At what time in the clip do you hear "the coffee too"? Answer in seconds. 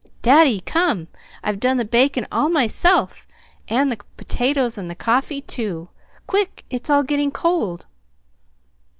4.89-5.89